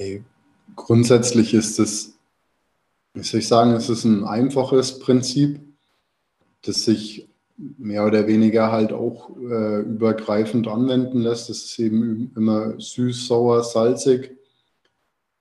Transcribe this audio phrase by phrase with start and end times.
[0.00, 0.24] Hey,
[0.76, 2.18] grundsätzlich ist es,
[3.12, 5.60] wie soll ich sagen, es ist ein einfaches Prinzip,
[6.62, 11.50] das sich mehr oder weniger halt auch äh, übergreifend anwenden lässt.
[11.50, 14.38] Es ist eben immer süß, sauer, salzig,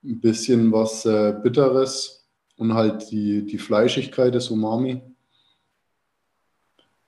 [0.03, 5.01] ein bisschen was äh, Bitteres und halt die, die Fleischigkeit des Umami.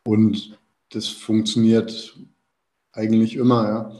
[0.06, 0.58] Und
[0.92, 2.18] das funktioniert
[2.94, 3.92] eigentlich immer, ja.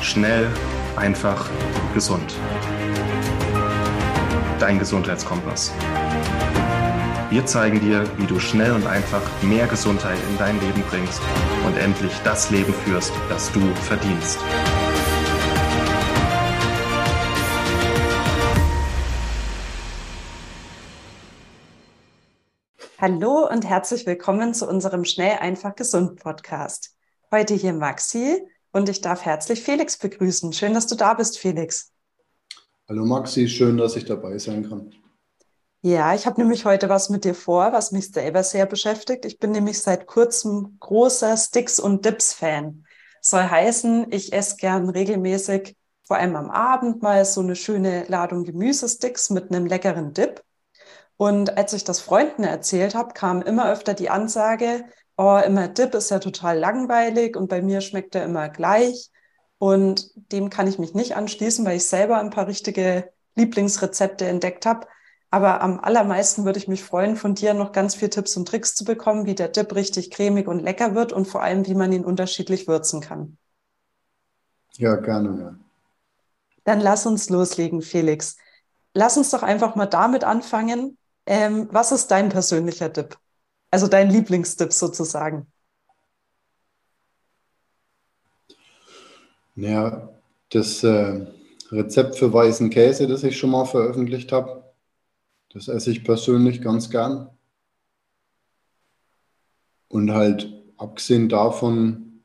[0.00, 0.50] Schnell,
[0.96, 1.48] einfach,
[1.94, 2.34] gesund.
[4.58, 5.72] Dein Gesundheitskompass.
[7.30, 11.22] Wir zeigen dir, wie du schnell und einfach mehr Gesundheit in dein Leben bringst
[11.66, 14.38] und endlich das Leben führst, das du verdienst.
[22.98, 26.94] Hallo und herzlich willkommen zu unserem Schnell, einfach, gesund Podcast.
[27.32, 30.52] Heute hier Maxi und ich darf herzlich Felix begrüßen.
[30.52, 31.92] Schön, dass du da bist, Felix.
[32.88, 34.92] Hallo Maxi, schön, dass ich dabei sein kann.
[35.82, 39.24] Ja, ich habe nämlich heute was mit dir vor, was mich selber sehr beschäftigt.
[39.24, 42.84] Ich bin nämlich seit kurzem großer Sticks- und Dips-Fan.
[43.20, 45.76] Soll heißen, ich esse gern regelmäßig,
[46.06, 50.42] vor allem am Abend, mal so eine schöne Ladung Gemüsesticks mit einem leckeren Dip.
[51.16, 54.84] Und als ich das Freunden erzählt habe, kam immer öfter die Ansage,
[55.22, 59.10] oh, immer Dip ist ja total langweilig und bei mir schmeckt er immer gleich.
[59.58, 64.66] Und dem kann ich mich nicht anschließen, weil ich selber ein paar richtige Lieblingsrezepte entdeckt
[64.66, 64.86] habe.
[65.30, 68.74] Aber am allermeisten würde ich mich freuen, von dir noch ganz viele Tipps und Tricks
[68.74, 71.92] zu bekommen, wie der Dip richtig cremig und lecker wird und vor allem, wie man
[71.92, 73.38] ihn unterschiedlich würzen kann.
[74.76, 75.40] Ja, gerne.
[75.40, 75.54] Ja.
[76.64, 78.36] Dann lass uns loslegen, Felix.
[78.94, 80.98] Lass uns doch einfach mal damit anfangen.
[81.24, 83.16] Ähm, was ist dein persönlicher Dip?
[83.72, 85.46] Also dein Lieblingsdip sozusagen?
[89.56, 90.10] Ja,
[90.50, 91.26] das äh,
[91.70, 94.74] Rezept für weißen Käse, das ich schon mal veröffentlicht habe,
[95.54, 97.30] das esse ich persönlich ganz gern.
[99.88, 102.22] Und halt abgesehen davon,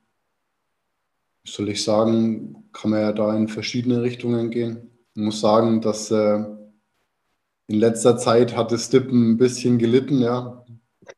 [1.46, 4.92] soll ich sagen, kann man ja da in verschiedene Richtungen gehen.
[5.16, 6.44] Ich muss sagen, dass äh,
[7.68, 10.66] in letzter Zeit hat das Dippen ein bisschen gelitten, ja.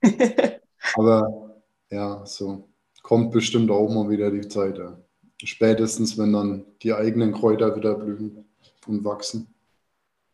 [0.95, 2.69] Aber ja, so
[3.03, 4.77] kommt bestimmt auch mal wieder die Zeit.
[4.77, 4.97] Ja.
[5.43, 8.45] Spätestens, wenn dann die eigenen Kräuter wieder blühen
[8.87, 9.53] und wachsen.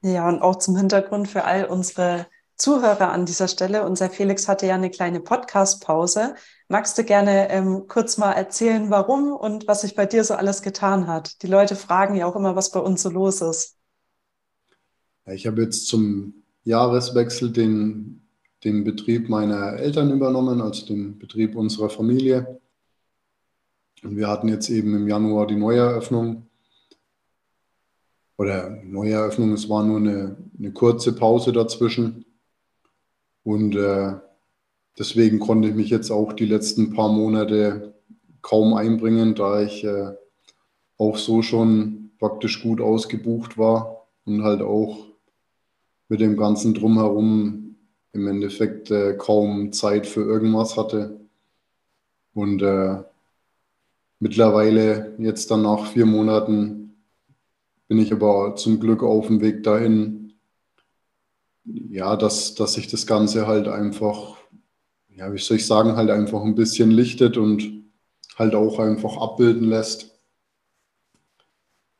[0.01, 2.27] Ja, und auch zum Hintergrund für all unsere
[2.57, 3.85] Zuhörer an dieser Stelle.
[3.85, 6.35] Unser Felix hatte ja eine kleine Podcast-Pause.
[6.69, 10.61] Magst du gerne ähm, kurz mal erzählen, warum und was sich bei dir so alles
[10.61, 11.41] getan hat?
[11.41, 13.77] Die Leute fragen ja auch immer, was bei uns so los ist.
[15.25, 18.24] Ja, ich habe jetzt zum Jahreswechsel den,
[18.63, 22.59] den Betrieb meiner Eltern übernommen, also den Betrieb unserer Familie.
[24.03, 26.47] Und wir hatten jetzt eben im Januar die Neueröffnung
[28.37, 32.25] oder Neueröffnung, es war nur eine, eine kurze Pause dazwischen.
[33.43, 34.13] Und äh,
[34.97, 37.93] deswegen konnte ich mich jetzt auch die letzten paar Monate
[38.41, 40.13] kaum einbringen, da ich äh,
[40.97, 44.97] auch so schon praktisch gut ausgebucht war und halt auch
[46.09, 47.64] mit dem ganzen Drumherum
[48.15, 51.19] im Endeffekt äh, kaum Zeit für irgendwas hatte.
[52.33, 53.03] Und äh,
[54.19, 56.95] mittlerweile, jetzt dann nach vier Monaten,
[57.87, 60.33] bin ich aber zum Glück auf dem Weg dahin,
[61.65, 64.37] ja, dass, dass sich das Ganze halt einfach,
[65.15, 67.83] ja, wie soll ich sagen, halt einfach ein bisschen lichtet und
[68.37, 70.11] halt auch einfach abbilden lässt.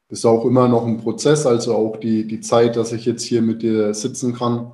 [0.09, 3.41] Ist auch immer noch ein Prozess, also auch die, die Zeit, dass ich jetzt hier
[3.41, 4.71] mit dir sitzen kann,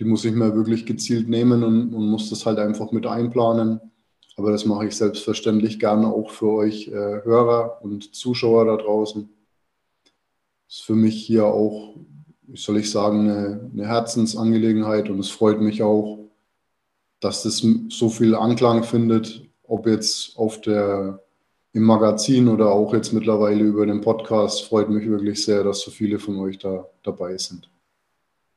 [0.00, 3.80] die muss ich mir wirklich gezielt nehmen und, und muss das halt einfach mit einplanen.
[4.36, 9.28] Aber das mache ich selbstverständlich gerne auch für euch äh, Hörer und Zuschauer da draußen
[10.70, 11.96] ist für mich hier auch,
[12.46, 16.30] wie soll ich sagen, eine, eine Herzensangelegenheit und es freut mich auch,
[17.18, 21.22] dass das so viel Anklang findet, ob jetzt auf der
[21.72, 24.64] im Magazin oder auch jetzt mittlerweile über den Podcast.
[24.64, 27.68] Freut mich wirklich sehr, dass so viele von euch da dabei sind.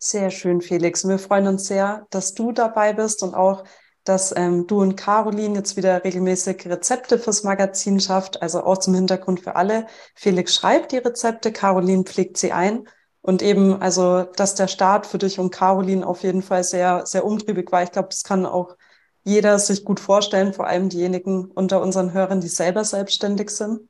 [0.06, 1.08] Sehr schön, Felix.
[1.08, 3.64] Wir freuen uns sehr, dass du dabei bist und auch,
[4.04, 8.96] dass ähm, du und Caroline jetzt wieder regelmäßig Rezepte fürs Magazin schafft, also auch zum
[8.96, 9.88] Hintergrund für alle.
[10.14, 12.86] Felix schreibt die Rezepte, Caroline pflegt sie ein.
[13.22, 17.24] Und eben, also, dass der Start für dich und Caroline auf jeden Fall sehr, sehr
[17.24, 17.84] umtriebig war.
[17.84, 18.76] Ich glaube, das kann auch
[19.24, 23.88] jeder sich gut vorstellen, vor allem diejenigen unter unseren Hörern, die selber selbstständig sind.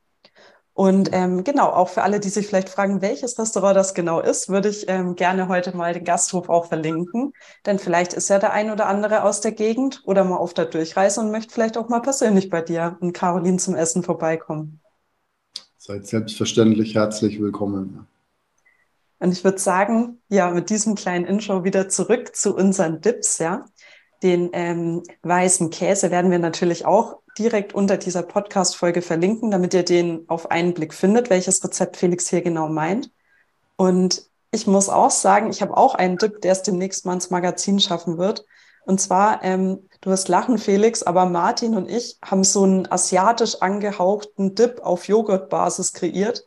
[0.74, 4.48] Und ähm, genau, auch für alle, die sich vielleicht fragen, welches Restaurant das genau ist,
[4.48, 7.32] würde ich ähm, gerne heute mal den Gasthof auch verlinken.
[7.64, 10.64] Denn vielleicht ist ja der ein oder andere aus der Gegend oder mal auf der
[10.64, 14.80] Durchreise und möchte vielleicht auch mal persönlich bei dir und Caroline zum Essen vorbeikommen.
[15.78, 18.08] Seid selbstverständlich herzlich willkommen.
[19.20, 23.64] Und ich würde sagen, ja, mit diesem kleinen Intro wieder zurück zu unseren Dips, ja.
[24.24, 29.84] Den ähm, weißen Käse werden wir natürlich auch direkt unter dieser Podcast-Folge verlinken, damit ihr
[29.84, 33.10] den auf einen Blick findet, welches Rezept Felix hier genau meint.
[33.76, 37.30] Und ich muss auch sagen, ich habe auch einen Dip, der es demnächst mal ins
[37.30, 38.44] Magazin schaffen wird.
[38.86, 43.62] Und zwar, ähm, du wirst lachen, Felix, aber Martin und ich haben so einen asiatisch
[43.62, 46.46] angehauchten Dip auf Joghurtbasis kreiert,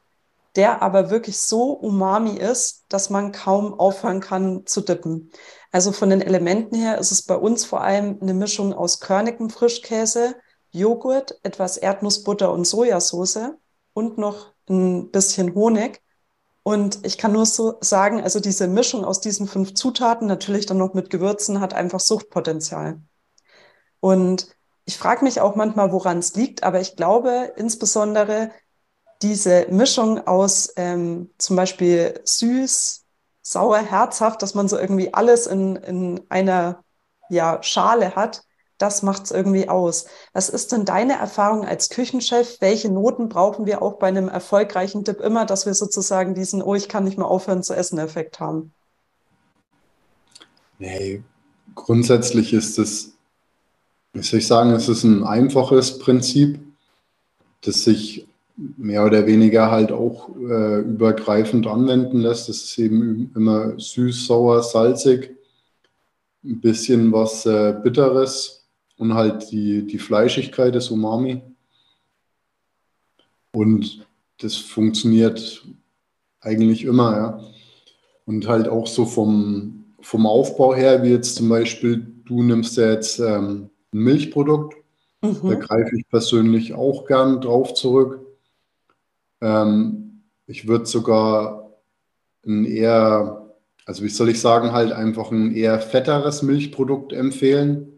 [0.56, 5.32] der aber wirklich so umami ist, dass man kaum aufhören kann zu dippen.
[5.72, 9.50] Also von den Elementen her ist es bei uns vor allem eine Mischung aus körnigem
[9.50, 10.36] Frischkäse,
[10.78, 13.52] Joghurt, etwas Erdnussbutter und Sojasauce
[13.94, 16.02] und noch ein bisschen Honig.
[16.64, 20.78] Und ich kann nur so sagen, also diese Mischung aus diesen fünf Zutaten, natürlich dann
[20.78, 23.02] noch mit Gewürzen, hat einfach Suchtpotenzial.
[24.00, 24.48] Und
[24.86, 28.52] ich frage mich auch manchmal, woran es liegt, aber ich glaube insbesondere
[29.22, 33.06] diese Mischung aus ähm, zum Beispiel süß,
[33.42, 36.84] sauer, herzhaft, dass man so irgendwie alles in, in einer
[37.30, 38.44] ja, Schale hat,
[38.78, 40.06] das macht es irgendwie aus.
[40.34, 42.58] Was ist denn deine Erfahrung als Küchenchef?
[42.60, 46.76] Welche Noten brauchen wir auch bei einem erfolgreichen Dip immer, dass wir sozusagen diesen, oh,
[46.76, 48.74] ich kann nicht mehr aufhören zu essen, Effekt haben?
[50.80, 51.24] Nee,
[51.74, 53.14] grundsätzlich ist es,
[54.14, 56.60] wie soll ich sagen, es ist ein einfaches Prinzip,
[57.62, 62.50] das sich mehr oder weniger halt auch äh, übergreifend anwenden lässt.
[62.50, 65.36] Das ist eben immer süß, sauer, salzig,
[66.44, 68.57] ein bisschen was äh, Bitteres
[68.98, 71.42] und halt die, die Fleischigkeit des Umami.
[73.52, 74.06] Und
[74.40, 75.66] das funktioniert
[76.42, 77.44] eigentlich immer, ja.
[78.26, 82.92] Und halt auch so vom, vom Aufbau her, wie jetzt zum Beispiel, du nimmst ja
[82.92, 84.76] jetzt ähm, ein Milchprodukt,
[85.22, 85.40] mhm.
[85.44, 88.20] da greife ich persönlich auch gern drauf zurück.
[89.40, 91.72] Ähm, ich würde sogar
[92.46, 93.54] ein eher,
[93.86, 97.97] also wie soll ich sagen, halt einfach ein eher fetteres Milchprodukt empfehlen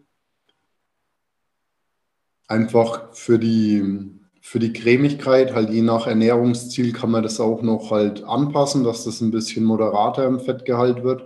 [2.49, 4.11] einfach für die,
[4.41, 9.05] für die Cremigkeit, halt je nach Ernährungsziel kann man das auch noch halt anpassen, dass
[9.05, 11.23] das ein bisschen moderater im Fettgehalt wird.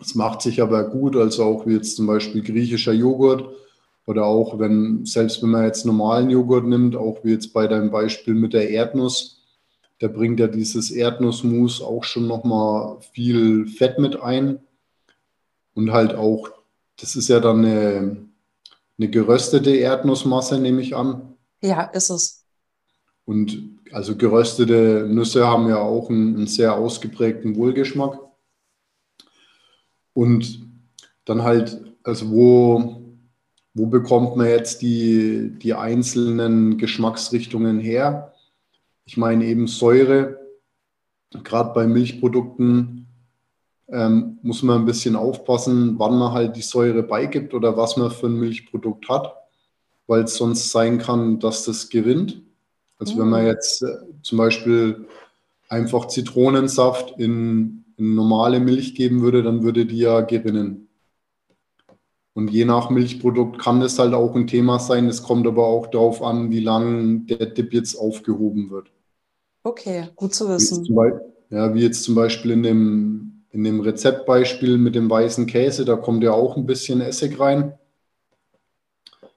[0.00, 3.50] Es macht sich aber gut, also auch wie jetzt zum Beispiel griechischer Joghurt
[4.06, 7.90] oder auch wenn, selbst wenn man jetzt normalen Joghurt nimmt, auch wie jetzt bei deinem
[7.90, 9.42] Beispiel mit der Erdnuss,
[9.98, 14.60] da bringt ja dieses Erdnussmus auch schon nochmal viel Fett mit ein.
[15.74, 16.50] Und halt auch,
[17.00, 18.27] das ist ja dann eine,
[18.98, 21.34] eine geröstete Erdnussmasse, nehme ich an.
[21.62, 22.44] Ja, ist es.
[23.24, 28.18] Und also geröstete Nüsse haben ja auch einen, einen sehr ausgeprägten Wohlgeschmack.
[30.14, 30.66] Und
[31.24, 33.02] dann halt, also wo,
[33.74, 38.34] wo bekommt man jetzt die, die einzelnen Geschmacksrichtungen her?
[39.04, 40.38] Ich meine eben Säure,
[41.30, 43.07] gerade bei Milchprodukten
[43.90, 48.10] ähm, muss man ein bisschen aufpassen, wann man halt die Säure beigibt oder was man
[48.10, 49.34] für ein Milchprodukt hat,
[50.06, 52.42] weil es sonst sein kann, dass das gewinnt.
[52.98, 53.18] Also mhm.
[53.20, 53.46] wenn man mm.
[53.46, 55.06] jetzt äh, zum Beispiel
[55.68, 60.88] einfach Zitronensaft in, in normale Milch geben würde, dann würde die ja gewinnen.
[62.34, 65.06] Und je nach Milchprodukt kann das halt auch ein Thema sein.
[65.08, 68.92] Es kommt aber auch darauf an, wie lange der Dip jetzt aufgehoben wird.
[69.64, 70.84] Okay, gut zu wissen.
[70.84, 71.20] Wie Beispiel,
[71.50, 75.96] ja, wie jetzt zum Beispiel in dem in dem Rezeptbeispiel mit dem weißen Käse, da
[75.96, 77.74] kommt ja auch ein bisschen Essig rein.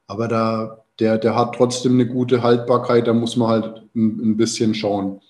[0.08, 4.38] Aber da, der, der hat trotzdem eine gute Haltbarkeit, da muss man halt ein, ein
[4.38, 5.22] bisschen schauen.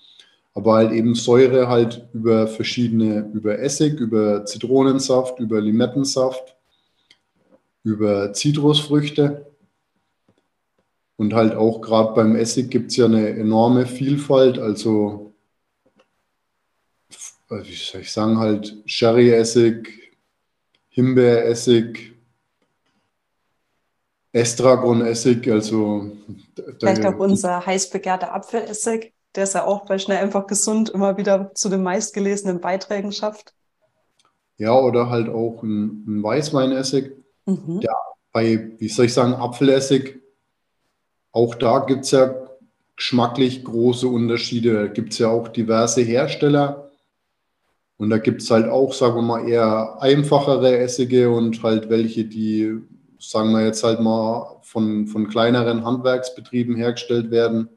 [0.54, 6.56] Aber halt eben Säure halt über verschiedene, über Essig, über Zitronensaft, über Limettensaft,
[7.84, 9.46] über Zitrusfrüchte.
[11.16, 14.58] Und halt auch gerade beim Essig gibt es ja eine enorme Vielfalt.
[14.58, 15.31] Also
[17.62, 19.88] wie soll ich sagen, halt Sherry-Essig,
[20.88, 22.12] Himbeeressig,
[24.32, 26.12] Estragon-Essig, also
[26.78, 31.16] vielleicht auch unser heiß begehrter Apfelessig, der ist ja auch bei Schnell einfach gesund immer
[31.16, 33.54] wieder zu den meistgelesenen Beiträgen schafft.
[34.56, 37.12] Ja, oder halt auch ein, ein Weißweinessig,
[37.46, 37.80] mhm.
[37.80, 37.94] der
[38.32, 40.20] bei, wie soll ich sagen, Apfelessig,
[41.32, 42.34] auch da gibt es ja
[42.96, 44.74] geschmacklich große Unterschiede.
[44.74, 46.91] Da gibt es ja auch diverse Hersteller
[47.96, 52.24] und da gibt es halt auch, sagen wir mal, eher einfachere Essige und halt welche,
[52.24, 52.78] die,
[53.18, 57.68] sagen wir jetzt halt mal, von, von kleineren Handwerksbetrieben hergestellt werden.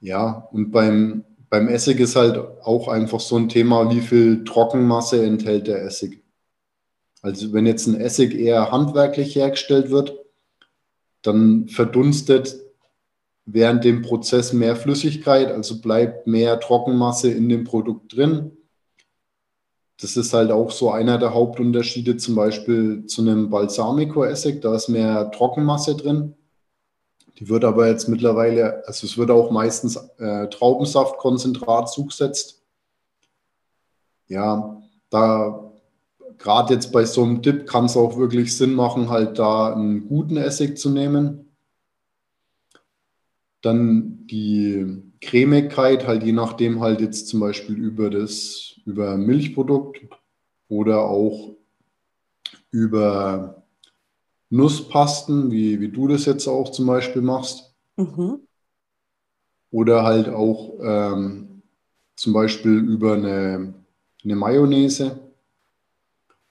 [0.00, 5.24] Ja, und beim, beim Essig ist halt auch einfach so ein Thema, wie viel Trockenmasse
[5.24, 6.22] enthält der Essig.
[7.22, 10.18] Also wenn jetzt ein Essig eher handwerklich hergestellt wird,
[11.22, 12.63] dann verdunstet
[13.46, 18.52] während dem Prozess mehr Flüssigkeit, also bleibt mehr Trockenmasse in dem Produkt drin.
[20.00, 24.60] Das ist halt auch so einer der Hauptunterschiede zum Beispiel zu einem Balsamico-Essig.
[24.60, 26.34] Da ist mehr Trockenmasse drin.
[27.38, 32.62] Die wird aber jetzt mittlerweile, also es wird auch meistens äh, Traubensaftkonzentrat zugesetzt.
[34.26, 35.72] Ja, da
[36.38, 40.08] gerade jetzt bei so einem Dip kann es auch wirklich Sinn machen, halt da einen
[40.08, 41.53] guten Essig zu nehmen.
[43.64, 50.00] Dann die Cremigkeit, halt je nachdem halt jetzt zum Beispiel über das, über Milchprodukt
[50.68, 51.54] oder auch
[52.70, 53.62] über
[54.50, 57.74] Nusspasten, wie, wie du das jetzt auch zum Beispiel machst.
[57.96, 58.40] Mhm.
[59.70, 61.62] Oder halt auch ähm,
[62.16, 63.74] zum Beispiel über eine,
[64.22, 65.18] eine Mayonnaise.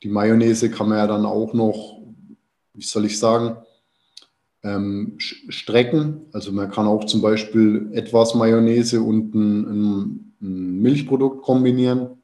[0.01, 2.01] Die Mayonnaise kann man ja dann auch noch,
[2.73, 3.57] wie soll ich sagen,
[4.63, 6.21] ähm, strecken.
[6.31, 12.21] Also man kann auch zum Beispiel etwas Mayonnaise und ein, ein, Milchprodukt kombinieren.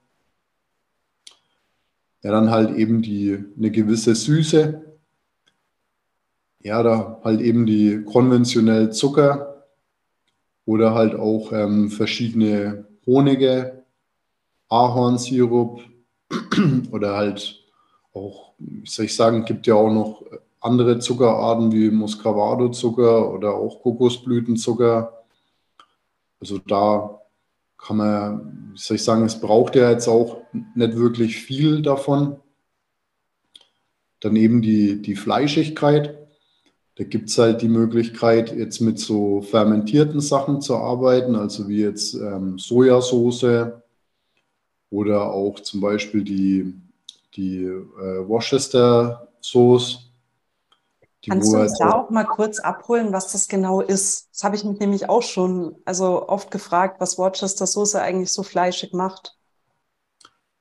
[2.21, 4.85] Ja, dann halt eben die, eine gewisse Süße.
[6.61, 9.65] Ja, da halt eben die konventionell Zucker
[10.65, 13.85] oder halt auch ähm, verschiedene Honige,
[14.67, 15.81] Ahornsirup
[16.91, 17.63] oder halt
[18.13, 20.23] auch, wie soll ich sagen, gibt ja auch noch
[20.61, 25.23] andere Zuckerarten wie Muscovado-Zucker oder auch Kokosblütenzucker.
[26.39, 27.21] Also da
[27.77, 30.41] kann man, wie soll ich sagen, es braucht ja jetzt auch
[30.75, 32.37] nicht wirklich viel davon.
[34.19, 36.17] Dann eben die, die Fleischigkeit.
[36.95, 41.79] Da gibt es halt die Möglichkeit, jetzt mit so fermentierten Sachen zu arbeiten, also wie
[41.79, 43.71] jetzt ähm, Sojasauce
[44.89, 46.73] oder auch zum Beispiel die,
[47.37, 50.08] die äh, Worcester Sauce
[51.27, 54.29] Kannst du uns da auch mal kurz abholen, was das genau ist?
[54.31, 58.43] Das habe ich mich nämlich auch schon also oft gefragt, was Worcester Soße eigentlich so
[58.43, 59.35] fleischig macht.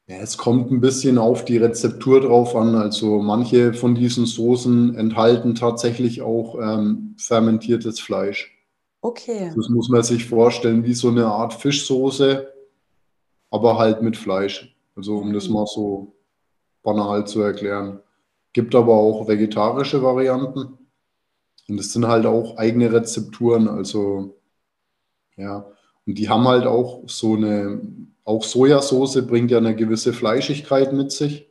[0.08, 2.74] Ja, es kommt ein bisschen auf die Rezeptur drauf an.
[2.74, 8.58] Also manche von diesen Soßen enthalten tatsächlich auch ähm, fermentiertes Fleisch.
[9.00, 9.52] Okay.
[9.54, 12.52] Das muss man sich vorstellen wie so eine Art Fischsoße,
[13.50, 14.74] aber halt mit Fleisch.
[14.96, 15.34] Also um mhm.
[15.34, 16.16] das mal so
[16.82, 18.00] banal zu erklären.
[18.52, 20.78] Gibt aber auch vegetarische Varianten.
[21.68, 23.68] Und es sind halt auch eigene Rezepturen.
[23.68, 24.40] Also,
[25.36, 25.70] ja.
[26.06, 27.80] Und die haben halt auch so eine,
[28.24, 31.48] auch Sojasauce bringt ja eine gewisse Fleischigkeit mit sich.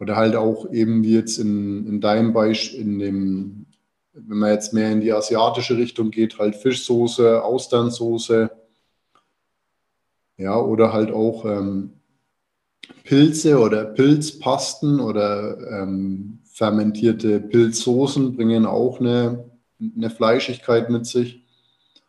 [0.00, 3.66] Oder halt auch eben wie jetzt in, in deinem Beispiel, in dem,
[4.12, 8.50] wenn man jetzt mehr in die asiatische Richtung geht, halt Fischsoße, Austernsoße.
[10.36, 11.97] Ja, oder halt auch ähm,
[13.04, 19.50] Pilze oder Pilzpasten oder ähm, fermentierte Pilzsoßen bringen auch eine,
[19.96, 21.44] eine Fleischigkeit mit sich.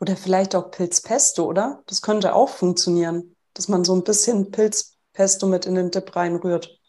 [0.01, 1.83] Oder vielleicht auch Pilzpesto, oder?
[1.87, 6.79] Das könnte auch funktionieren, dass man so ein bisschen Pilzpesto mit in den Dip reinrührt.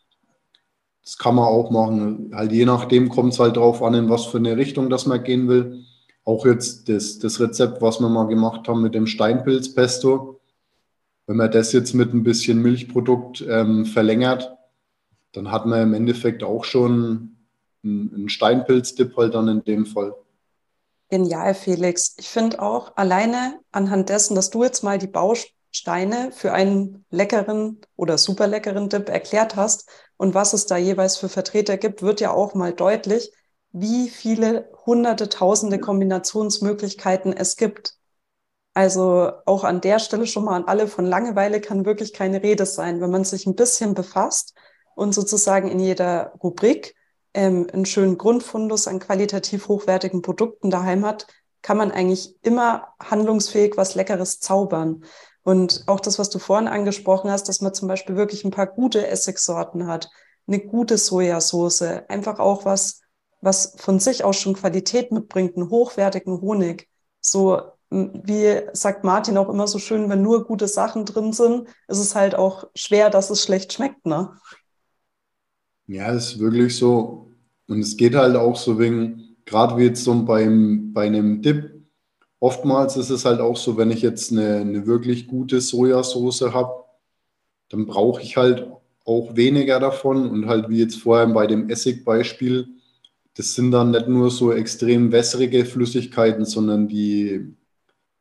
[1.05, 2.33] Das kann man auch machen.
[2.35, 5.23] Halt je nachdem kommt es halt darauf an, in was für eine Richtung das man
[5.23, 5.85] gehen will.
[6.25, 10.40] Auch jetzt das, das Rezept, was wir mal gemacht haben mit dem Steinpilzpesto
[11.31, 14.53] wenn man das jetzt mit ein bisschen Milchprodukt ähm, verlängert,
[15.31, 17.37] dann hat man im Endeffekt auch schon
[17.85, 20.13] einen Steinpilzdip halt dann in dem Fall.
[21.09, 22.17] Genial, Felix.
[22.19, 27.79] Ich finde auch alleine anhand dessen, dass du jetzt mal die Bausteine für einen leckeren
[27.95, 32.21] oder super leckeren Dip erklärt hast und was es da jeweils für Vertreter gibt, wird
[32.21, 33.31] ja auch mal deutlich,
[33.71, 38.00] wie viele hunderte, tausende Kombinationsmöglichkeiten es gibt.
[38.75, 42.67] Also auch an der Stelle schon mal an alle, von Langeweile kann wirklich keine Rede
[42.67, 43.01] sein.
[43.01, 44.55] Wenn man sich ein bisschen befasst
[44.95, 46.95] und sozusagen in jeder Rubrik
[47.35, 51.27] ähm, einen schönen Grundfundus an qualitativ hochwertigen Produkten daheim hat,
[51.63, 55.05] kann man eigentlich immer handlungsfähig was Leckeres zaubern.
[55.43, 58.67] Und auch das, was du vorhin angesprochen hast, dass man zum Beispiel wirklich ein paar
[58.67, 60.11] gute Essigsorten hat,
[60.47, 63.01] eine gute Sojasauce, einfach auch was,
[63.41, 66.89] was von sich aus schon Qualität mitbringt, einen hochwertigen Honig.
[67.21, 71.99] So wie sagt Martin auch immer so schön, wenn nur gute Sachen drin sind, ist
[71.99, 74.31] es halt auch schwer, dass es schlecht schmeckt, ne?
[75.87, 77.33] Ja, das ist wirklich so.
[77.67, 81.83] Und es geht halt auch so wegen, gerade wie jetzt so beim, bei einem Dip,
[82.39, 86.85] oftmals ist es halt auch so, wenn ich jetzt eine, eine wirklich gute Sojasauce habe,
[87.71, 88.69] dann brauche ich halt
[89.05, 92.69] auch weniger davon und halt wie jetzt vorher bei dem Essigbeispiel,
[93.35, 97.55] das sind dann nicht nur so extrem wässrige Flüssigkeiten, sondern die,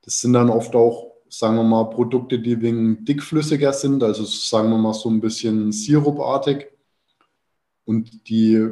[0.09, 4.71] das sind dann oft auch, sagen wir mal, Produkte, die wegen dickflüssiger sind, also sagen
[4.71, 6.67] wir mal so ein bisschen sirupartig.
[7.85, 8.69] Und die,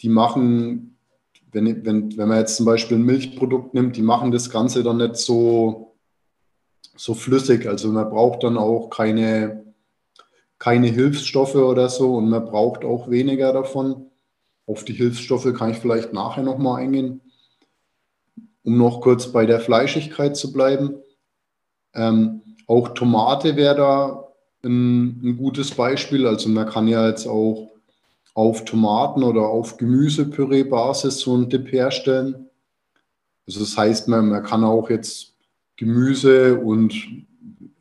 [0.00, 0.96] die machen,
[1.50, 4.98] wenn, wenn, wenn man jetzt zum Beispiel ein Milchprodukt nimmt, die machen das Ganze dann
[4.98, 5.96] nicht so,
[6.96, 7.66] so flüssig.
[7.66, 9.64] Also man braucht dann auch keine,
[10.60, 14.06] keine Hilfsstoffe oder so und man braucht auch weniger davon.
[14.68, 17.22] Auf die Hilfsstoffe kann ich vielleicht nachher nochmal eingehen.
[18.66, 20.96] Um noch kurz bei der Fleischigkeit zu bleiben.
[21.94, 24.28] Ähm, auch Tomate wäre da
[24.64, 26.26] ein, ein gutes Beispiel.
[26.26, 27.70] Also man kann ja jetzt auch
[28.34, 32.50] auf Tomaten- oder auf Gemüsepüree-Basis so einen Dip herstellen.
[33.46, 35.34] Also das heißt, man, man kann auch jetzt
[35.76, 36.92] Gemüse und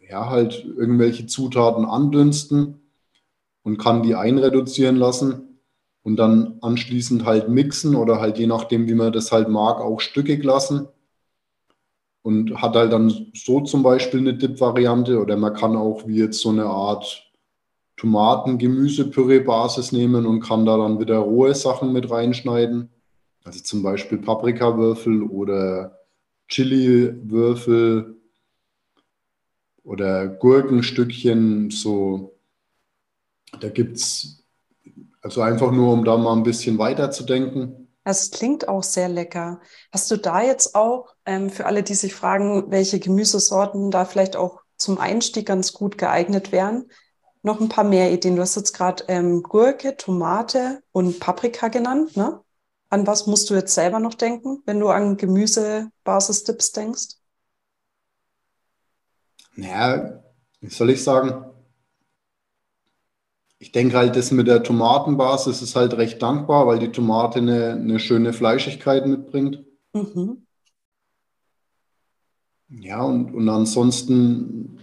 [0.07, 2.79] ja, halt irgendwelche Zutaten andünsten
[3.63, 5.54] und kann die einreduzieren lassen
[6.05, 9.99] und dann anschließend halt mixen oder halt je nachdem, wie man das halt mag, auch
[9.99, 10.87] stückig lassen
[12.21, 16.39] und hat halt dann so zum Beispiel eine Dip-Variante oder man kann auch wie jetzt
[16.39, 17.23] so eine Art
[17.97, 22.89] Tomaten-Gemüsepüree-Basis nehmen und kann da dann wieder rohe Sachen mit reinschneiden.
[23.43, 25.99] Also zum Beispiel Paprikawürfel oder
[26.49, 28.17] Chili-Würfel
[29.83, 31.71] oder Gurkenstückchen.
[31.71, 32.37] So,
[33.59, 34.44] da gibt es,
[35.25, 37.87] also einfach nur, um da mal ein bisschen weiter zu denken.
[38.03, 39.59] Es klingt auch sehr lecker.
[39.91, 44.35] Hast du da jetzt auch, ähm, für alle, die sich fragen, welche Gemüsesorten da vielleicht
[44.35, 46.91] auch zum Einstieg ganz gut geeignet wären,
[47.41, 48.35] noch ein paar mehr Ideen.
[48.35, 52.15] Du hast jetzt gerade ähm, Gurke, Tomate und Paprika genannt.
[52.15, 52.39] Ne?
[52.91, 57.15] An was musst du jetzt selber noch denken, wenn du an Gemüsebasis-Tipps denkst?
[59.55, 60.23] Naja,
[60.59, 61.54] wie soll ich sagen?
[63.57, 67.71] Ich denke halt, das mit der Tomatenbasis ist halt recht dankbar, weil die Tomate eine,
[67.71, 69.63] eine schöne Fleischigkeit mitbringt.
[69.93, 70.45] Mhm.
[72.69, 74.75] Ja, und, und ansonsten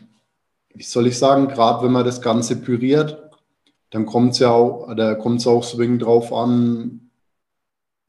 [0.74, 3.30] wie soll ich sagen, gerade wenn man das Ganze püriert,
[3.90, 7.10] dann kommt es ja auch, da kommt es auch wegen drauf an,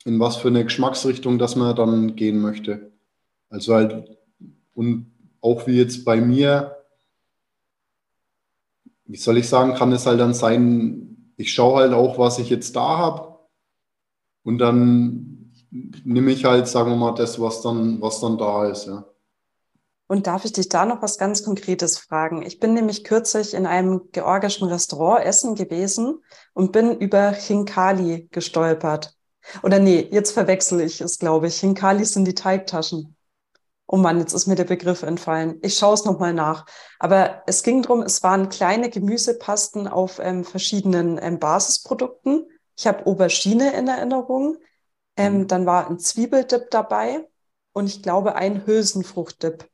[0.05, 2.91] in was für eine Geschmacksrichtung dass man dann gehen möchte.
[3.49, 4.17] Also halt,
[4.73, 6.72] und auch wie jetzt bei mir,
[9.13, 12.49] wie soll ich sagen, kann es halt dann sein, ich schaue halt auch, was ich
[12.49, 13.37] jetzt da habe
[14.41, 15.53] und dann
[16.03, 19.05] nehme ich halt, sagen wir mal, das, was dann, was dann da ist, ja.
[20.07, 22.41] Und darf ich dich da noch was ganz Konkretes fragen?
[22.41, 29.15] Ich bin nämlich kürzlich in einem georgischen Restaurant essen gewesen und bin über Chinkali gestolpert.
[29.61, 31.59] Oder nee, jetzt verwechsel ich es, glaube ich.
[31.59, 33.15] Chinkali sind die Teigtaschen.
[33.93, 35.59] Oh Mann, jetzt ist mir der Begriff entfallen.
[35.61, 36.65] Ich schaue es nochmal nach.
[36.97, 42.47] Aber es ging darum, es waren kleine Gemüsepasten auf ähm, verschiedenen ähm, Basisprodukten.
[42.75, 44.57] Ich habe Aubergine in Erinnerung.
[45.15, 45.47] Ähm, mhm.
[45.47, 47.29] dann war ein Zwiebeldip dabei
[47.73, 49.69] und ich glaube ein Hülsenfruchtdip.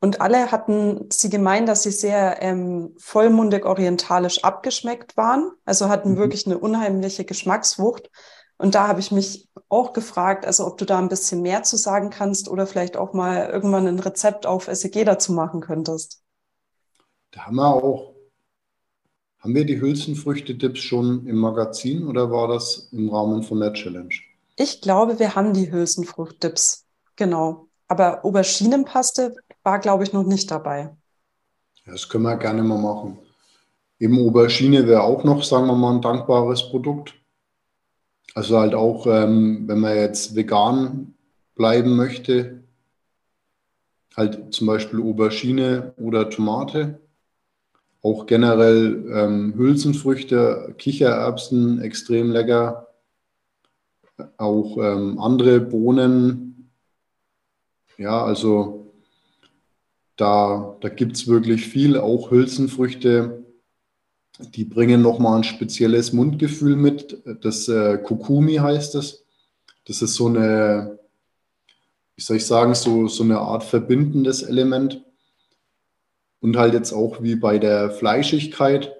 [0.00, 6.14] Und alle hatten sie gemeint, dass sie sehr ähm, vollmundig orientalisch abgeschmeckt waren, also hatten
[6.14, 6.16] mhm.
[6.16, 8.10] wirklich eine unheimliche Geschmackswucht.
[8.58, 11.76] Und da habe ich mich auch gefragt, also ob du da ein bisschen mehr zu
[11.76, 16.22] sagen kannst oder vielleicht auch mal irgendwann ein Rezept auf SEG dazu machen könntest.
[17.30, 18.12] Da haben wir auch,
[19.38, 24.14] haben wir die Hülsenfrüchte-Tipps schon im Magazin oder war das im Rahmen von der Challenge?
[24.56, 26.84] Ich glaube, wir haben die Hülsenfrucht-Tipps,
[27.16, 27.68] genau.
[27.88, 30.94] Aber Auberginenpaste war, glaube ich, noch nicht dabei.
[31.86, 33.18] Das können wir gerne mal machen.
[33.98, 37.14] Eben Aubergine wäre auch noch, sagen wir mal, ein dankbares Produkt.
[38.34, 41.14] Also halt auch, ähm, wenn man jetzt vegan
[41.54, 42.62] bleiben möchte,
[44.16, 47.00] halt zum Beispiel Aubergine oder Tomate.
[48.02, 52.88] Auch generell ähm, Hülsenfrüchte, Kichererbsen, extrem lecker.
[54.38, 56.70] Auch ähm, andere Bohnen.
[57.96, 58.92] Ja, also
[60.16, 63.41] da, da gibt es wirklich viel, auch Hülsenfrüchte,
[64.38, 67.22] die bringen nochmal ein spezielles Mundgefühl mit.
[67.42, 69.24] Das äh, Kokumi heißt es.
[69.84, 70.98] Das ist so eine,
[72.16, 75.04] wie soll ich sagen, so, so eine Art verbindendes Element.
[76.40, 78.92] Und halt jetzt auch wie bei der Fleischigkeit.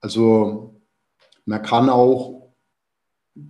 [0.00, 0.80] Also
[1.44, 2.52] man kann auch,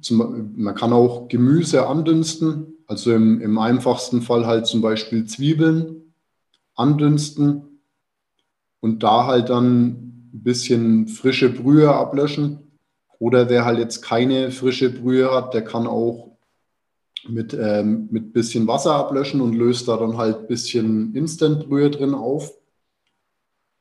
[0.02, 6.14] zum, man kann auch Gemüse andünsten also im, im einfachsten Fall halt zum Beispiel Zwiebeln
[6.74, 7.67] andünsten
[8.80, 9.86] und da halt dann
[10.32, 12.60] ein bisschen frische Brühe ablöschen.
[13.18, 16.36] Oder wer halt jetzt keine frische Brühe hat, der kann auch
[17.26, 22.14] mit, ähm, mit bisschen Wasser ablöschen und löst da dann halt ein bisschen Instant-Brühe drin
[22.14, 22.54] auf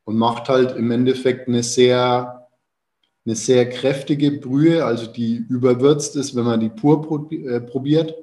[0.05, 2.47] und macht halt im Endeffekt eine sehr,
[3.25, 8.15] eine sehr kräftige Brühe, also die überwürzt ist, wenn man die pur äh, probiert.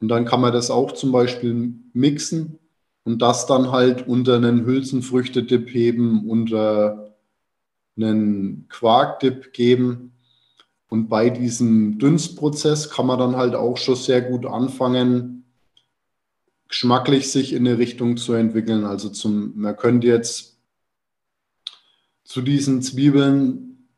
[0.00, 2.58] Und dann kann man das auch zum Beispiel mixen
[3.08, 7.16] und das dann halt unter einen Hülsenfrüchtedip heben, unter
[7.96, 10.12] einen Quarkdip geben.
[10.90, 15.46] Und bei diesem Dünstprozess kann man dann halt auch schon sehr gut anfangen,
[16.68, 18.84] geschmacklich sich in eine Richtung zu entwickeln.
[18.84, 20.58] Also zum, man könnte jetzt
[22.24, 23.88] zu diesen Zwiebeln,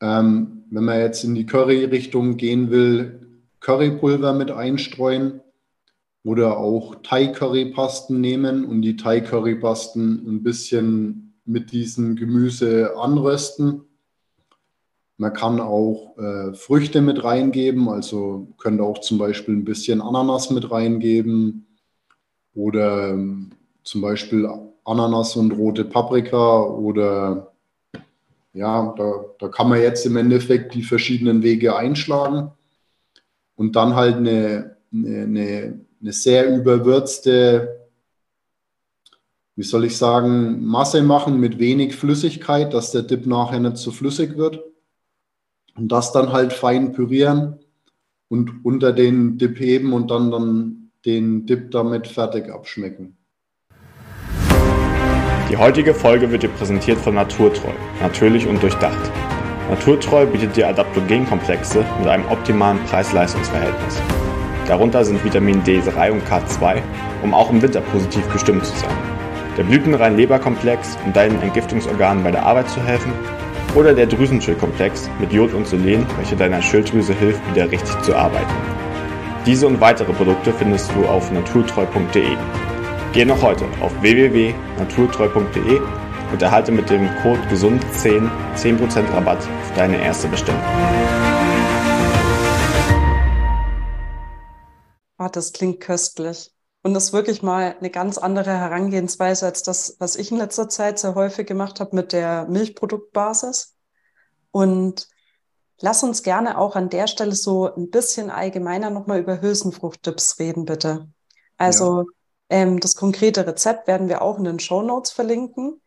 [0.00, 5.42] ähm, wenn man jetzt in die Curry-Richtung gehen will, Currypulver mit einstreuen
[6.28, 13.84] oder auch Thai-Currypasten nehmen und die Thai-Currypasten ein bisschen mit diesem Gemüse anrösten.
[15.16, 20.50] Man kann auch äh, Früchte mit reingeben, also könnte auch zum Beispiel ein bisschen Ananas
[20.50, 21.66] mit reingeben
[22.54, 24.46] oder ähm, zum Beispiel
[24.84, 27.54] Ananas und rote Paprika oder
[28.52, 32.50] ja, da, da kann man jetzt im Endeffekt die verschiedenen Wege einschlagen
[33.56, 37.88] und dann halt eine, eine, eine sehr überwürzte,
[39.56, 43.90] wie soll ich sagen, Masse machen mit wenig Flüssigkeit, dass der Dip nachher nicht zu
[43.90, 44.62] flüssig wird.
[45.74, 47.58] Und das dann halt fein pürieren
[48.28, 53.16] und unter den Dip heben und dann, dann den Dip damit fertig abschmecken.
[55.50, 59.10] Die heutige Folge wird dir präsentiert von Naturtreu, natürlich und durchdacht.
[59.70, 64.27] Naturtreu bietet dir Adaptogenkomplexe mit einem optimalen Preis-Leistungs-Verhältnis.
[64.68, 66.82] Darunter sind Vitamin D3 und K2,
[67.22, 68.94] um auch im Winter positiv gestimmt zu sein.
[69.56, 73.10] Der blütenrein Leberkomplex, um deinen Entgiftungsorganen bei der Arbeit zu helfen.
[73.74, 78.54] Oder der Drüsenschildkomplex mit Jod und Selen, welcher deiner Schilddrüse hilft, wieder richtig zu arbeiten.
[79.46, 82.36] Diese und weitere Produkte findest du auf naturtreu.de.
[83.14, 85.80] Geh noch heute auf www.naturtreu.de
[86.30, 90.60] und erhalte mit dem Code GESUND10 10% Rabatt auf deine erste Bestellung.
[95.36, 96.52] Das klingt köstlich.
[96.82, 100.68] Und das ist wirklich mal eine ganz andere Herangehensweise als das, was ich in letzter
[100.68, 103.76] Zeit sehr häufig gemacht habe mit der Milchproduktbasis.
[104.52, 105.08] Und
[105.80, 110.64] lass uns gerne auch an der Stelle so ein bisschen allgemeiner nochmal über Hülsenfruchtdips reden,
[110.64, 111.08] bitte.
[111.56, 112.06] Also ja.
[112.50, 115.80] ähm, das konkrete Rezept werden wir auch in den Show Notes verlinken.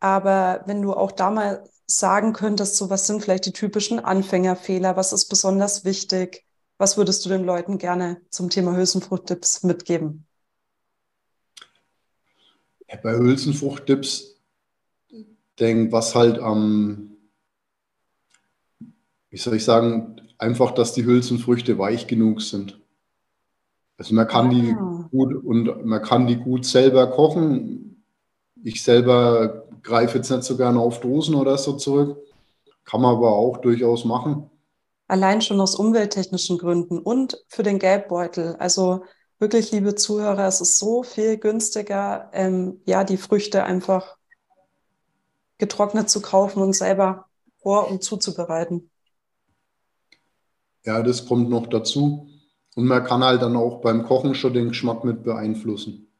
[0.00, 4.96] Aber wenn du auch da mal sagen könntest, so was sind vielleicht die typischen Anfängerfehler,
[4.96, 6.44] was ist besonders wichtig,
[6.78, 10.24] was würdest du den Leuten gerne zum Thema Hülsenfruchtdips mitgeben?
[13.02, 14.40] Bei Hülsenfruchtdips
[15.58, 17.16] denke, was halt am,
[19.28, 22.80] wie soll ich sagen, einfach, dass die Hülsenfrüchte weich genug sind.
[23.98, 24.50] Also man kann ah.
[24.50, 24.74] die
[25.10, 28.04] gut und man kann die gut selber kochen.
[28.62, 32.16] Ich selber greife jetzt nicht so gerne auf Dosen oder so zurück.
[32.84, 34.48] Kann man aber auch durchaus machen.
[35.08, 38.56] Allein schon aus umwelttechnischen Gründen und für den Gelbbeutel.
[38.58, 39.04] Also
[39.38, 44.18] wirklich, liebe Zuhörer, es ist so viel günstiger, ähm, ja, die Früchte einfach
[45.56, 47.26] getrocknet zu kaufen und selber
[47.62, 48.90] vor- und zuzubereiten.
[50.84, 52.28] Ja, das kommt noch dazu.
[52.76, 56.12] Und man kann halt dann auch beim Kochen schon den Geschmack mit beeinflussen.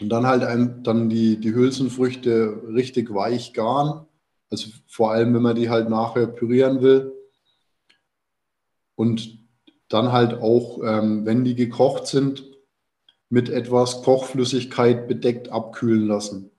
[0.00, 4.06] Und dann halt ein, dann die, die Hülsenfrüchte richtig weich garen.
[4.48, 7.12] Also vor allem, wenn man die halt nachher pürieren will.
[9.00, 9.38] Und
[9.88, 12.44] dann halt auch, ähm, wenn die gekocht sind,
[13.30, 16.50] mit etwas Kochflüssigkeit bedeckt abkühlen lassen.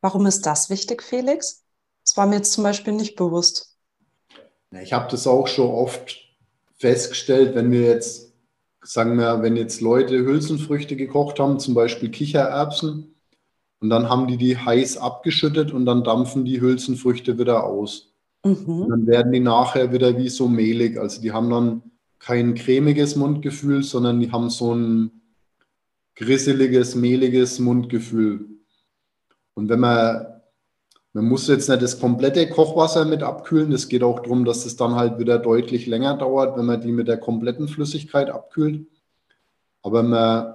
[0.00, 1.66] Warum ist das wichtig, Felix?
[2.06, 3.76] Das war mir jetzt zum Beispiel nicht bewusst.
[4.80, 6.16] Ich habe das auch schon oft
[6.78, 8.32] festgestellt, wenn wir jetzt
[8.80, 13.14] sagen wir, wenn jetzt Leute Hülsenfrüchte gekocht haben, zum Beispiel Kichererbsen,
[13.80, 18.07] und dann haben die die heiß abgeschüttet und dann dampfen die Hülsenfrüchte wieder aus.
[18.44, 18.86] Mhm.
[18.88, 20.98] dann werden die nachher wieder wie so mehlig.
[20.98, 21.82] Also die haben dann
[22.18, 25.10] kein cremiges Mundgefühl, sondern die haben so ein
[26.14, 28.46] grisseliges, mehliges Mundgefühl.
[29.54, 30.38] Und wenn man
[31.18, 33.72] man muss jetzt nicht das komplette Kochwasser mit abkühlen.
[33.72, 36.92] Es geht auch darum, dass es dann halt wieder deutlich länger dauert, wenn man die
[36.92, 38.86] mit der kompletten Flüssigkeit abkühlt.
[39.82, 40.54] Aber man,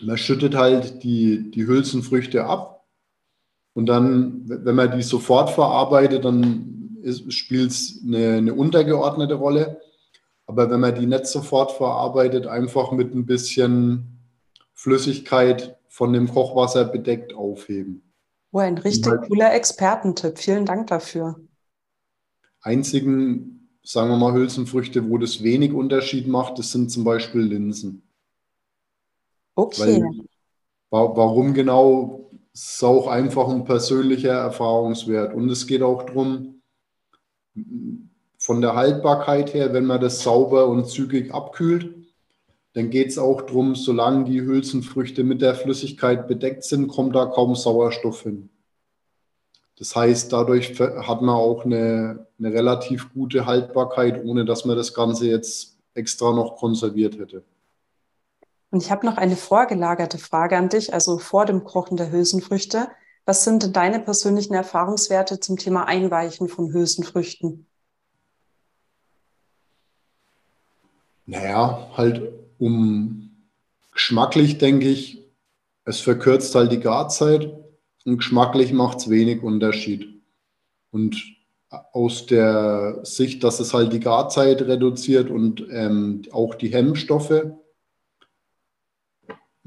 [0.00, 2.86] man schüttet halt die, die Hülsenfrüchte ab.
[3.74, 6.77] Und dann, wenn man die sofort verarbeitet, dann
[7.28, 9.80] spielt es eine, eine untergeordnete Rolle.
[10.46, 14.18] Aber wenn man die nicht sofort verarbeitet, einfach mit ein bisschen
[14.72, 18.02] Flüssigkeit von dem Kochwasser bedeckt aufheben.
[18.52, 20.38] Oh, ein richtig halt cooler Expertentipp.
[20.38, 21.38] Vielen Dank dafür.
[22.62, 28.02] Einzigen, sagen wir mal, Hülsenfrüchte, wo das wenig Unterschied macht, das sind zum Beispiel Linsen.
[29.54, 30.02] Okay.
[30.90, 35.34] Weil, warum genau, ist auch einfach ein persönlicher Erfahrungswert.
[35.34, 36.57] Und es geht auch darum,
[38.38, 41.94] von der Haltbarkeit her, wenn man das sauber und zügig abkühlt,
[42.74, 47.26] dann geht es auch darum, solange die Hülsenfrüchte mit der Flüssigkeit bedeckt sind, kommt da
[47.26, 48.50] kaum Sauerstoff hin.
[49.78, 54.92] Das heißt, dadurch hat man auch eine, eine relativ gute Haltbarkeit, ohne dass man das
[54.92, 57.42] Ganze jetzt extra noch konserviert hätte.
[58.70, 62.88] Und ich habe noch eine vorgelagerte Frage an dich, also vor dem Kochen der Hülsenfrüchte.
[63.28, 67.66] Was sind denn deine persönlichen Erfahrungswerte zum Thema Einweichen von Hülsenfrüchten?
[71.26, 72.22] Naja, halt
[72.56, 73.28] um
[73.92, 75.26] geschmacklich denke ich,
[75.84, 77.52] es verkürzt halt die Garzeit
[78.06, 80.22] und geschmacklich macht es wenig Unterschied.
[80.90, 81.22] Und
[81.68, 87.44] aus der Sicht, dass es halt die Garzeit reduziert und ähm, auch die Hemmstoffe,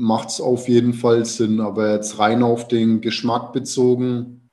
[0.01, 1.61] macht es auf jeden Fall Sinn.
[1.61, 4.49] Aber jetzt rein auf den Geschmack bezogen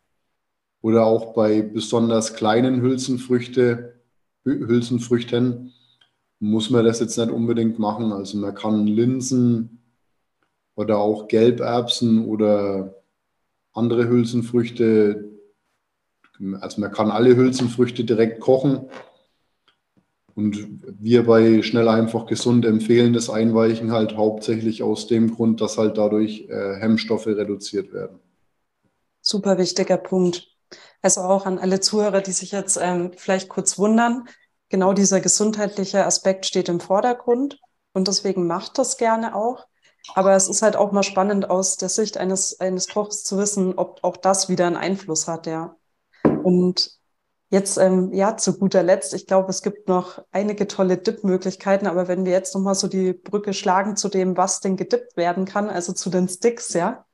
[0.83, 4.01] oder auch bei besonders kleinen Hülsenfrüchte,
[4.45, 5.73] Hülsenfrüchten
[6.39, 8.13] muss man das jetzt nicht unbedingt machen.
[8.13, 9.83] Also man kann Linsen
[10.77, 13.03] oder auch Gelberbsen oder
[13.73, 15.31] andere Hülsenfrüchte,
[16.61, 18.89] also man kann alle Hülsenfrüchte direkt kochen
[20.39, 20.69] und
[21.01, 25.99] wir bei Schnell einfach gesund empfehlen das Einweichen halt hauptsächlich aus dem Grund, dass halt
[25.99, 28.21] dadurch äh, Hemmstoffe reduziert werden.
[29.21, 30.47] Super wichtiger Punkt.
[31.03, 34.29] Also auch an alle Zuhörer, die sich jetzt ähm, vielleicht kurz wundern.
[34.69, 37.59] Genau dieser gesundheitliche Aspekt steht im Vordergrund
[37.93, 39.67] und deswegen macht das gerne auch.
[40.15, 43.77] Aber es ist halt auch mal spannend aus der Sicht eines, eines Kochs zu wissen,
[43.77, 45.75] ob auch das wieder einen Einfluss hat, ja.
[46.45, 46.98] Und
[47.51, 52.07] Jetzt, ähm, ja, zu guter Letzt, ich glaube, es gibt noch einige tolle Dip-Möglichkeiten, aber
[52.07, 55.71] wenn wir jetzt nochmal so die Brücke schlagen zu dem, was denn gedippt werden kann,
[55.71, 57.07] also zu den Sticks, ja,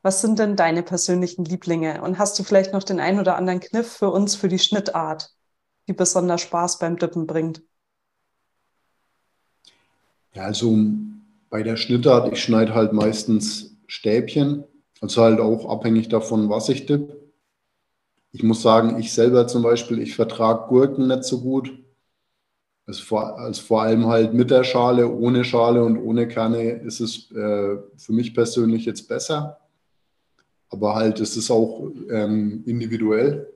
[0.00, 2.02] was sind denn deine persönlichen Lieblinge?
[2.02, 5.30] Und hast du vielleicht noch den einen oder anderen Kniff für uns für die Schnittart,
[5.88, 7.62] die besonders Spaß beim Dippen bringt?
[10.34, 10.74] Ja, also
[11.50, 14.64] bei der Schnittart, ich schneide halt meistens Stäbchen,
[15.02, 17.14] also halt auch abhängig davon, was ich dipp.
[18.32, 21.70] Ich muss sagen, ich selber zum Beispiel, ich vertrage Gurken nicht so gut.
[22.86, 27.00] Also vor, also vor allem halt mit der Schale, ohne Schale und ohne Kerne ist
[27.00, 29.60] es äh, für mich persönlich jetzt besser.
[30.70, 33.52] Aber halt, es ist auch ähm, individuell.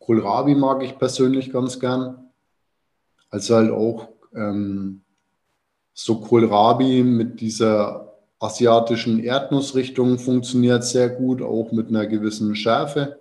[0.00, 2.30] Kohlrabi mag ich persönlich ganz gern.
[3.28, 5.02] Also halt auch ähm,
[5.92, 8.07] so Kohlrabi mit dieser
[8.40, 13.18] asiatischen Erdnussrichtung funktioniert sehr gut, auch mit einer gewissen Schärfe.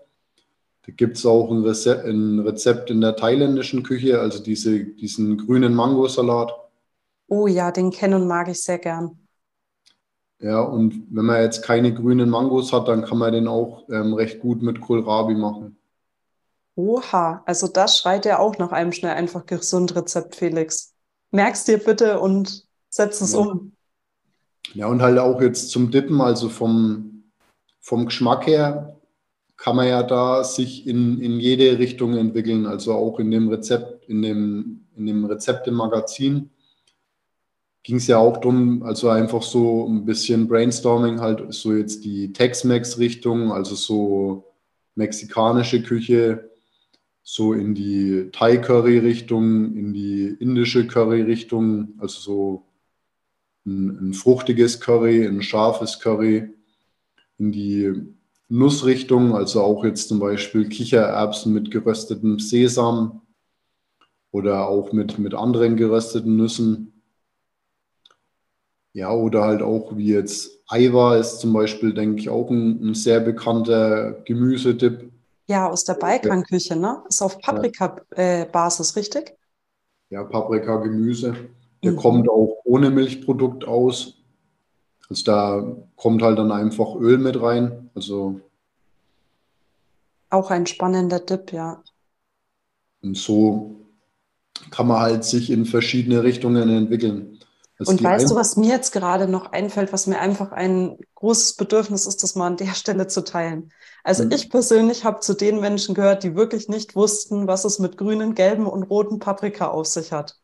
[0.85, 5.37] Da gibt es auch ein Rezept, ein Rezept, in der thailändischen Küche, also diese, diesen
[5.37, 6.51] grünen Mangosalat.
[7.27, 9.19] Oh ja, den kennen und mag ich sehr gern.
[10.39, 14.13] Ja, und wenn man jetzt keine grünen Mangos hat, dann kann man den auch ähm,
[14.13, 15.77] recht gut mit Kohlrabi machen.
[16.75, 20.93] Oha, also das schreit ja auch nach einem schnell einfach gesund Rezept, Felix.
[21.31, 23.39] Merkst dir bitte und setz es ja.
[23.39, 23.73] um.
[24.73, 27.23] Ja, und halt auch jetzt zum Dippen, also vom,
[27.79, 28.97] vom Geschmack her,
[29.55, 32.65] kann man ja da sich in, in jede Richtung entwickeln.
[32.65, 36.51] Also auch in dem Rezept, in dem, in dem Rezept im Magazin
[37.87, 42.33] ging es ja auch darum, also einfach so ein bisschen Brainstorming, halt so jetzt die
[42.33, 44.53] Tex-Mex-Richtung, also so
[44.95, 46.51] mexikanische Küche,
[47.23, 52.66] so in die Thai-Curry-Richtung, in die indische Curry-Richtung, also so
[53.67, 56.49] ein, ein fruchtiges Curry, ein scharfes Curry,
[57.37, 57.93] in die
[58.49, 63.21] Nussrichtung, also auch jetzt zum Beispiel Kichererbsen mit geröstetem Sesam
[64.31, 66.93] oder auch mit, mit anderen gerösteten Nüssen.
[68.93, 72.93] Ja, oder halt auch wie jetzt Aiwa ist zum Beispiel, denke ich, auch ein, ein
[72.93, 75.11] sehr bekannter Gemüsetipp.
[75.47, 77.03] Ja, aus der Balkanküche, ne?
[77.07, 79.33] Ist auf Paprika-Basis, äh, richtig?
[80.09, 81.35] Ja, Paprika-Gemüse.
[81.87, 82.01] Der mhm.
[82.01, 84.15] kommt auch ohne Milchprodukt aus.
[85.09, 87.89] Also da kommt halt dann einfach Öl mit rein.
[87.95, 88.41] Also
[90.29, 91.81] auch ein spannender Tipp, ja.
[93.01, 93.77] Und so
[94.71, 97.39] kann man halt sich in verschiedene Richtungen entwickeln.
[97.79, 101.55] Also und weißt du, was mir jetzt gerade noch einfällt, was mir einfach ein großes
[101.55, 103.71] Bedürfnis ist, das mal an der Stelle zu teilen?
[104.03, 104.31] Also mhm.
[104.31, 108.35] ich persönlich habe zu den Menschen gehört, die wirklich nicht wussten, was es mit grünen,
[108.35, 110.37] gelben und roten Paprika auf sich hat.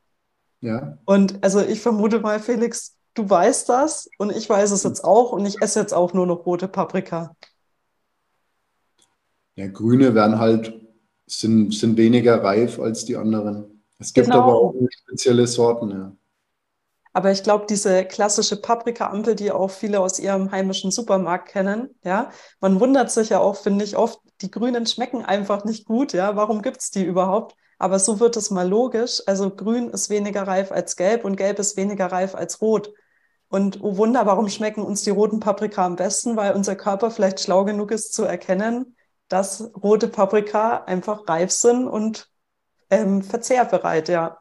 [0.64, 0.98] Ja.
[1.04, 5.34] Und also ich vermute mal, Felix, du weißt das und ich weiß es jetzt auch
[5.34, 7.36] und ich esse jetzt auch nur noch rote Paprika.
[9.56, 10.74] Ja, grüne werden halt,
[11.28, 13.84] sind, sind weniger reif als die anderen.
[14.00, 14.44] Es gibt genau.
[14.44, 16.16] aber auch spezielle Sorten, ja.
[17.12, 22.32] Aber ich glaube, diese klassische Paprika-Ampel, die auch viele aus ihrem heimischen Supermarkt kennen, ja,
[22.62, 26.38] man wundert sich ja auch, finde ich, oft, die Grünen schmecken einfach nicht gut, ja.
[26.38, 27.56] Warum gibt es die überhaupt?
[27.84, 29.22] Aber so wird es mal logisch.
[29.26, 32.94] Also grün ist weniger reif als gelb und gelb ist weniger reif als rot.
[33.50, 36.38] Und oh Wunder, warum schmecken uns die roten Paprika am besten?
[36.38, 38.96] Weil unser Körper vielleicht schlau genug ist zu erkennen,
[39.28, 42.30] dass rote Paprika einfach reif sind und
[42.90, 44.38] ähm, verzehrbereit, ja.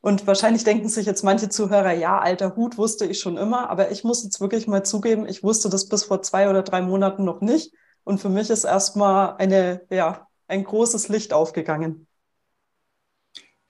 [0.00, 3.92] Und wahrscheinlich denken sich jetzt manche Zuhörer, ja, alter Hut wusste ich schon immer, aber
[3.92, 7.24] ich muss jetzt wirklich mal zugeben, ich wusste das bis vor zwei oder drei Monaten
[7.24, 7.72] noch nicht.
[8.02, 12.08] Und für mich ist erstmal eine, ja, ein großes Licht aufgegangen.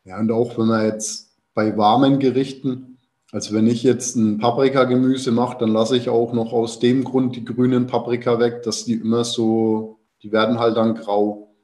[0.05, 2.99] Ja, und auch wenn man jetzt bei warmen Gerichten,
[3.31, 7.37] also wenn ich jetzt ein Paprikagemüse mache, dann lasse ich auch noch aus dem Grund
[7.37, 11.55] die grünen Paprika weg, dass die immer so, die werden halt dann grau.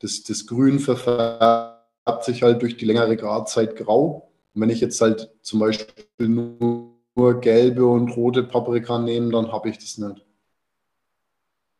[0.00, 4.32] Das, das Grün verfärbt sich halt durch die längere Garzeit grau.
[4.54, 9.52] Und wenn ich jetzt halt zum Beispiel nur, nur gelbe und rote Paprika nehme, dann
[9.52, 10.26] habe ich das nicht.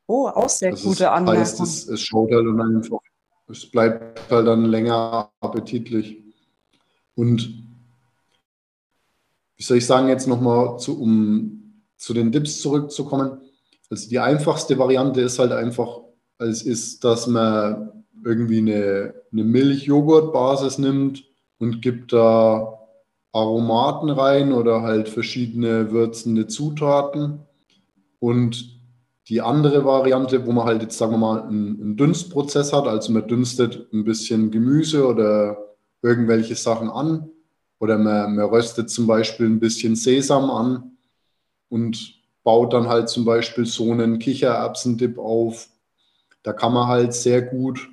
[0.07, 1.41] Oh, auch sehr das gute ist, Anmerkung.
[1.41, 3.01] Heißt, es, es schaut halt einfach,
[3.53, 6.19] es bleibt halt dann länger appetitlich.
[7.15, 7.63] Und
[9.57, 13.39] wie soll ich sagen, jetzt nochmal zu, um zu den Dips zurückzukommen.
[13.89, 16.01] Also die einfachste Variante ist halt einfach,
[16.39, 21.25] als ist, dass man irgendwie eine, eine Milch-Joghurt-Basis nimmt
[21.59, 22.79] und gibt da
[23.33, 27.41] Aromaten rein oder halt verschiedene würzende Zutaten.
[28.19, 28.82] Und
[29.33, 33.27] die andere Variante, wo man halt jetzt, sagen wir mal, einen, Dünstprozess hat, also man
[33.27, 35.57] dünstet ein bisschen Gemüse oder
[36.03, 37.31] irgendwelche Sachen an
[37.79, 40.99] oder man, man röstet zum Beispiel ein bisschen Sesam an
[41.71, 45.71] und baut dann halt zum Beispiel so einen Kichererbsendip auf.
[46.43, 47.89] Da kann man halt sehr gut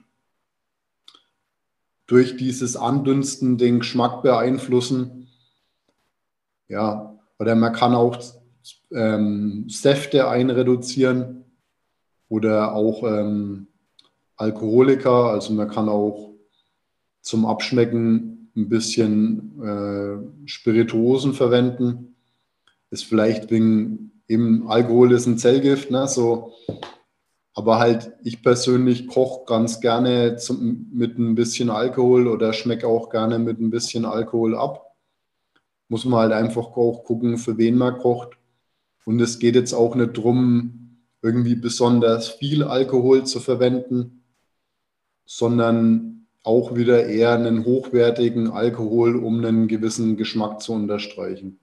[2.05, 5.29] durch dieses Andünsten den Geschmack beeinflussen.
[6.67, 8.17] Ja, oder man kann auch
[8.91, 11.45] ähm, Säfte einreduzieren
[12.27, 13.67] oder auch ähm,
[14.35, 15.31] Alkoholiker.
[15.31, 16.33] Also man kann auch
[17.21, 22.15] zum Abschmecken ein bisschen äh, Spirituosen verwenden.
[22.91, 26.07] Ist vielleicht wegen eben Alkohol ist ein Zellgift, ne?
[26.07, 26.53] So,
[27.53, 33.09] aber halt ich persönlich koche ganz gerne zum, mit ein bisschen Alkohol oder schmecke auch
[33.09, 34.95] gerne mit ein bisschen Alkohol ab.
[35.89, 38.38] Muss man halt einfach auch gucken, für wen man kocht.
[39.05, 44.23] Und es geht jetzt auch nicht darum, irgendwie besonders viel Alkohol zu verwenden,
[45.25, 51.59] sondern auch wieder eher einen hochwertigen Alkohol, um einen gewissen Geschmack zu unterstreichen.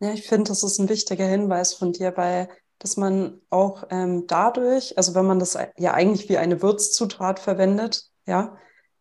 [0.00, 2.48] Ja, ich finde, das ist ein wichtiger Hinweis von dir, weil
[2.82, 8.08] dass man auch ähm, dadurch, also wenn man das ja eigentlich wie eine Würzzutat verwendet,
[8.26, 8.56] ja,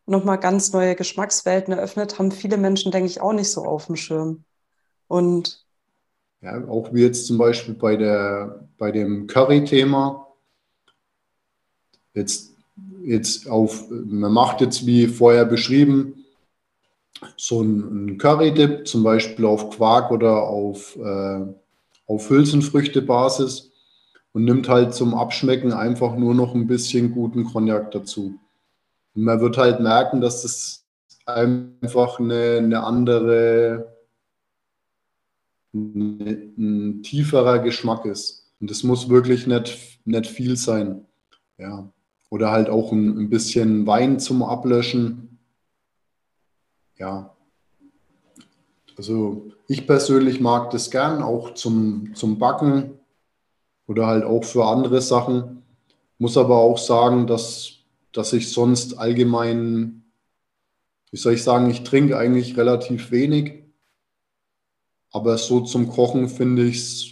[0.05, 3.95] nochmal ganz neue Geschmackswelten eröffnet, haben viele Menschen, denke ich, auch nicht so auf dem
[3.95, 4.45] Schirm.
[5.07, 5.65] Und
[6.41, 10.27] ja, auch wie jetzt zum Beispiel bei, der, bei dem Curry-Thema.
[12.13, 12.55] Jetzt,
[13.03, 16.25] jetzt auf, man macht jetzt wie vorher beschrieben,
[17.37, 21.41] so einen Curry-Dip, zum Beispiel auf Quark oder auf, äh,
[22.07, 23.71] auf Hülsenfrüchte-Basis
[24.33, 28.39] und nimmt halt zum Abschmecken einfach nur noch ein bisschen guten Cognac dazu.
[29.13, 30.85] Und man wird halt merken, dass das
[31.25, 34.00] einfach eine, eine andere
[35.73, 38.51] ein tieferer Geschmack ist.
[38.59, 41.05] Und das muss wirklich nicht, nicht viel sein.
[41.57, 41.91] Ja.
[42.29, 45.39] Oder halt auch ein, ein bisschen Wein zum Ablöschen.
[46.97, 47.35] Ja.
[48.97, 52.99] Also ich persönlich mag das gern, auch zum, zum Backen
[53.87, 55.63] oder halt auch für andere Sachen.
[56.17, 57.79] Muss aber auch sagen, dass,
[58.11, 60.03] dass ich sonst allgemein,
[61.09, 63.60] wie soll ich sagen, ich trinke eigentlich relativ wenig.
[65.11, 67.05] Aber so zum Kochen finde ich es,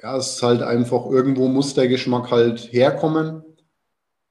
[0.00, 3.42] ja, es ist halt einfach, irgendwo muss der Geschmack halt herkommen.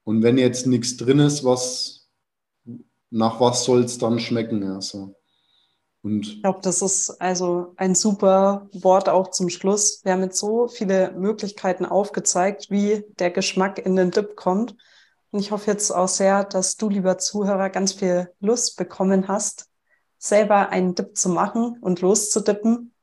[0.04, 2.08] Und wenn jetzt nichts drin ist, was,
[3.10, 4.62] nach was soll es dann schmecken?
[4.64, 5.14] Also.
[6.02, 10.00] Und ich glaube, das ist also ein super Wort auch zum Schluss.
[10.04, 14.76] Wir haben jetzt so viele Möglichkeiten aufgezeigt, wie der Geschmack in den Dip kommt.
[15.30, 19.66] Und ich hoffe jetzt auch sehr, dass du, lieber Zuhörer, ganz viel Lust bekommen hast,
[20.24, 22.94] selber einen Dip zu machen und loszudippen.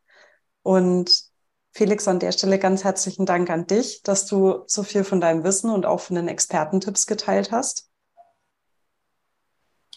[0.64, 1.24] Und
[1.72, 5.44] Felix, an der Stelle ganz herzlichen Dank an dich, dass du so viel von deinem
[5.44, 7.90] Wissen und auch von den Expertentipps geteilt hast.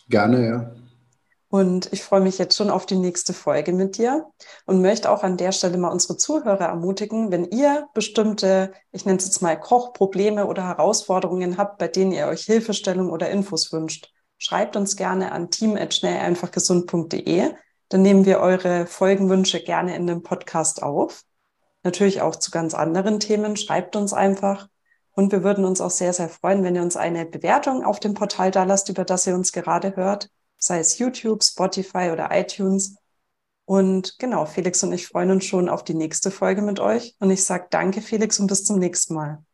[0.08, 0.74] Gerne, ja.
[1.48, 4.26] Und ich freue mich jetzt schon auf die nächste Folge mit dir
[4.66, 9.18] und möchte auch an der Stelle mal unsere Zuhörer ermutigen, wenn ihr bestimmte, ich nenne
[9.18, 14.13] es jetzt mal Kochprobleme oder Herausforderungen habt, bei denen ihr euch Hilfestellung oder Infos wünscht,
[14.38, 17.54] schreibt uns gerne an team.schnelleinfachgesund.de.
[17.88, 21.22] Dann nehmen wir eure Folgenwünsche gerne in den Podcast auf.
[21.82, 23.56] Natürlich auch zu ganz anderen Themen.
[23.56, 24.68] Schreibt uns einfach.
[25.12, 28.14] Und wir würden uns auch sehr, sehr freuen, wenn ihr uns eine Bewertung auf dem
[28.14, 30.28] Portal da lasst, über das ihr uns gerade hört,
[30.58, 32.96] sei es YouTube, Spotify oder iTunes.
[33.64, 37.14] Und genau, Felix und ich freuen uns schon auf die nächste Folge mit euch.
[37.20, 39.44] Und ich sage danke, Felix, und bis zum nächsten Mal.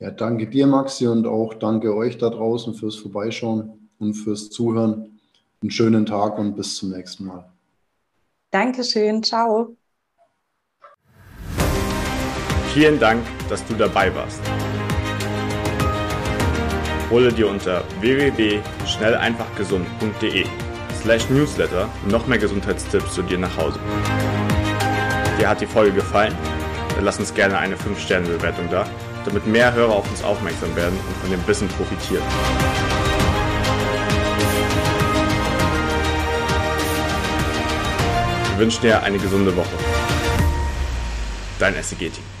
[0.00, 5.18] Ja, danke dir, Maxi, und auch danke euch da draußen fürs Vorbeischauen und fürs Zuhören.
[5.60, 7.50] Einen schönen Tag und bis zum nächsten Mal.
[8.52, 9.74] Dankeschön, ciao.
[12.72, 14.40] Vielen Dank, dass du dabei warst.
[17.10, 20.44] Hole dir unter www.schnelleinfachgesund.de
[21.00, 23.80] slash newsletter noch mehr Gesundheitstipps zu dir nach Hause.
[25.40, 26.36] Dir hat die Folge gefallen?
[26.94, 28.86] Dann lass uns gerne eine 5-Sterne-Bewertung da,
[29.28, 32.22] damit mehr Hörer auf uns aufmerksam werden und von dem Wissen profitieren.
[38.50, 39.68] Wir wünschen dir eine gesunde Woche.
[41.58, 42.37] Dein SEG-Team.